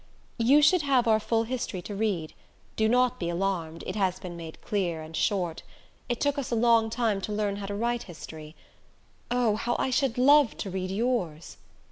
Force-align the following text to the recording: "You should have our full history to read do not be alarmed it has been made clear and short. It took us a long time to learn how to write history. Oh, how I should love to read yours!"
"You 0.39 0.63
should 0.63 0.81
have 0.81 1.07
our 1.07 1.19
full 1.19 1.43
history 1.43 1.79
to 1.83 1.93
read 1.93 2.33
do 2.75 2.89
not 2.89 3.19
be 3.19 3.29
alarmed 3.29 3.83
it 3.85 3.95
has 3.95 4.17
been 4.19 4.35
made 4.35 4.59
clear 4.61 5.03
and 5.03 5.15
short. 5.15 5.61
It 6.09 6.19
took 6.19 6.39
us 6.39 6.49
a 6.49 6.55
long 6.55 6.89
time 6.89 7.21
to 7.21 7.31
learn 7.31 7.57
how 7.57 7.67
to 7.67 7.75
write 7.75 8.01
history. 8.09 8.55
Oh, 9.29 9.55
how 9.57 9.75
I 9.77 9.91
should 9.91 10.17
love 10.17 10.57
to 10.57 10.71
read 10.71 10.89
yours!" 10.89 11.57